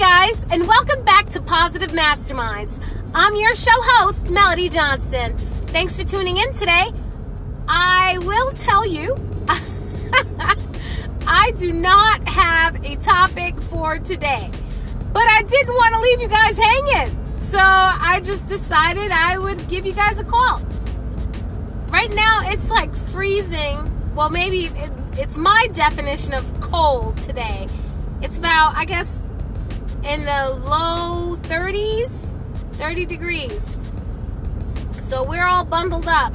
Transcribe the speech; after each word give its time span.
guys, 0.00 0.46
and 0.50 0.66
welcome 0.66 1.04
back 1.04 1.26
to 1.26 1.42
Positive 1.42 1.90
Masterminds. 1.90 2.82
I'm 3.14 3.36
your 3.36 3.54
show 3.54 3.70
host, 3.74 4.30
Melody 4.30 4.70
Johnson. 4.70 5.36
Thanks 5.36 5.98
for 5.98 6.08
tuning 6.08 6.38
in 6.38 6.54
today. 6.54 6.90
I 7.68 8.16
will 8.22 8.50
tell 8.52 8.86
you, 8.86 9.14
I 11.26 11.52
do 11.58 11.74
not 11.74 12.26
have 12.26 12.82
a 12.82 12.96
topic 12.96 13.60
for 13.60 13.98
today, 13.98 14.50
but 15.12 15.24
I 15.24 15.42
didn't 15.42 15.74
want 15.74 15.92
to 15.92 16.00
leave 16.00 16.22
you 16.22 16.28
guys 16.28 16.56
hanging. 16.56 17.38
So 17.38 17.58
I 17.60 18.22
just 18.24 18.46
decided 18.46 19.10
I 19.10 19.36
would 19.36 19.68
give 19.68 19.84
you 19.84 19.92
guys 19.92 20.18
a 20.18 20.24
call. 20.24 20.60
Right 21.90 22.10
now, 22.14 22.40
it's 22.44 22.70
like 22.70 22.96
freezing. 22.96 24.14
Well, 24.14 24.30
maybe 24.30 24.68
it, 24.68 24.92
it's 25.18 25.36
my 25.36 25.68
definition 25.74 26.32
of 26.32 26.58
cold 26.62 27.18
today. 27.18 27.68
It's 28.22 28.38
about, 28.38 28.74
I 28.76 28.86
guess, 28.86 29.20
in 30.04 30.24
the 30.24 30.60
low 30.64 31.36
30s, 31.36 32.34
30 32.74 33.06
degrees. 33.06 33.78
So 35.00 35.22
we're 35.22 35.46
all 35.46 35.64
bundled 35.64 36.08
up. 36.08 36.34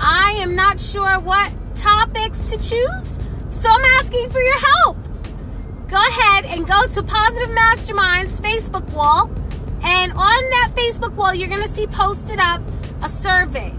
I 0.00 0.32
am 0.38 0.54
not 0.56 0.80
sure 0.80 1.18
what 1.20 1.52
topics 1.76 2.50
to 2.50 2.56
choose, 2.56 3.18
so 3.50 3.68
I'm 3.70 3.84
asking 3.98 4.30
for 4.30 4.40
your 4.40 4.58
help. 4.58 4.96
Go 5.88 5.96
ahead 5.96 6.46
and 6.46 6.66
go 6.66 6.86
to 6.86 7.02
Positive 7.02 7.50
Masterminds 7.50 8.40
Facebook 8.40 8.90
wall, 8.92 9.30
and 9.84 10.12
on 10.12 10.18
that 10.18 10.72
Facebook 10.74 11.14
wall, 11.14 11.34
you're 11.34 11.48
going 11.48 11.62
to 11.62 11.68
see 11.68 11.86
posted 11.86 12.38
up 12.38 12.62
a 13.02 13.08
survey. 13.08 13.74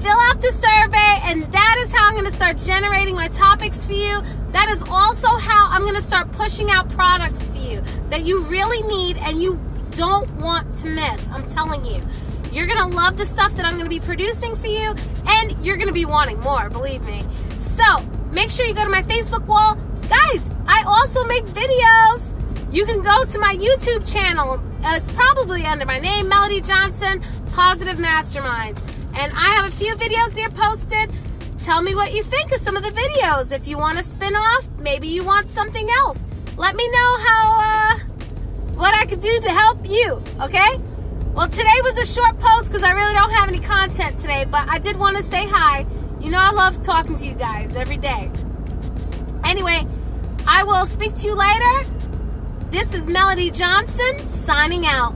Fill 0.00 0.18
out 0.28 0.40
the 0.40 0.50
survey, 0.50 1.20
and 1.30 1.44
that 1.52 1.76
is 1.78 1.92
how 1.92 2.08
I'm 2.08 2.14
going 2.14 2.24
to 2.24 2.31
start 2.42 2.58
generating 2.58 3.14
my 3.14 3.28
topics 3.28 3.86
for 3.86 3.92
you. 3.92 4.20
That 4.50 4.68
is 4.68 4.82
also 4.90 5.28
how 5.28 5.68
I'm 5.70 5.82
going 5.82 5.94
to 5.94 6.02
start 6.02 6.32
pushing 6.32 6.72
out 6.72 6.88
products 6.88 7.48
for 7.48 7.58
you 7.58 7.80
that 8.10 8.22
you 8.22 8.42
really 8.46 8.82
need 8.88 9.16
and 9.18 9.40
you 9.40 9.60
don't 9.92 10.28
want 10.38 10.74
to 10.74 10.88
miss. 10.88 11.30
I'm 11.30 11.46
telling 11.46 11.84
you. 11.84 12.02
You're 12.50 12.66
going 12.66 12.80
to 12.80 12.96
love 12.96 13.16
the 13.16 13.24
stuff 13.24 13.54
that 13.54 13.64
I'm 13.64 13.74
going 13.74 13.84
to 13.84 13.88
be 13.88 14.00
producing 14.00 14.56
for 14.56 14.66
you, 14.66 14.92
and 15.24 15.64
you're 15.64 15.76
going 15.76 15.86
to 15.86 15.94
be 15.94 16.04
wanting 16.04 16.40
more, 16.40 16.68
believe 16.68 17.04
me. 17.04 17.24
So 17.60 17.84
make 18.32 18.50
sure 18.50 18.66
you 18.66 18.74
go 18.74 18.82
to 18.82 18.90
my 18.90 19.02
Facebook 19.02 19.46
wall. 19.46 19.76
Guys, 20.08 20.50
I 20.66 20.82
also 20.84 21.22
make 21.26 21.44
videos. 21.44 22.34
You 22.74 22.84
can 22.86 23.02
go 23.02 23.24
to 23.24 23.38
my 23.38 23.54
YouTube 23.54 24.12
channel. 24.12 24.60
Uh, 24.84 24.94
it's 24.96 25.08
probably 25.12 25.64
under 25.64 25.86
my 25.86 26.00
name, 26.00 26.28
Melody 26.28 26.60
Johnson, 26.60 27.22
Positive 27.52 27.98
Masterminds. 27.98 28.82
And 29.14 29.30
I 29.32 29.54
have 29.54 29.72
a 29.72 29.76
few 29.76 29.94
videos 29.94 30.34
there 30.34 30.48
posted. 30.48 31.08
Tell 31.72 31.80
me 31.80 31.94
what 31.94 32.12
you 32.12 32.22
think 32.22 32.52
of 32.52 32.58
some 32.60 32.76
of 32.76 32.82
the 32.82 32.90
videos. 32.90 33.50
If 33.50 33.66
you 33.66 33.78
want 33.78 33.96
to 33.96 34.04
spin 34.04 34.36
off, 34.36 34.68
maybe 34.78 35.08
you 35.08 35.24
want 35.24 35.48
something 35.48 35.88
else. 36.00 36.26
Let 36.58 36.76
me 36.76 36.86
know 36.90 37.16
how, 37.26 37.60
uh, 37.60 37.98
what 38.74 38.94
I 38.94 39.06
could 39.06 39.20
do 39.20 39.40
to 39.40 39.48
help 39.48 39.88
you, 39.88 40.22
okay? 40.42 40.76
Well, 41.32 41.48
today 41.48 41.78
was 41.82 41.96
a 41.96 42.04
short 42.04 42.38
post 42.38 42.68
because 42.68 42.82
I 42.82 42.90
really 42.90 43.14
don't 43.14 43.30
have 43.30 43.48
any 43.48 43.58
content 43.58 44.18
today, 44.18 44.44
but 44.44 44.68
I 44.68 44.80
did 44.80 44.98
want 44.98 45.16
to 45.16 45.22
say 45.22 45.46
hi. 45.48 45.86
You 46.20 46.30
know, 46.30 46.40
I 46.40 46.50
love 46.50 46.78
talking 46.82 47.16
to 47.16 47.26
you 47.26 47.32
guys 47.34 47.74
every 47.74 47.96
day. 47.96 48.30
Anyway, 49.42 49.86
I 50.46 50.64
will 50.64 50.84
speak 50.84 51.14
to 51.14 51.26
you 51.26 51.34
later. 51.34 51.88
This 52.68 52.92
is 52.92 53.08
Melody 53.08 53.50
Johnson 53.50 54.28
signing 54.28 54.84
out. 54.84 55.14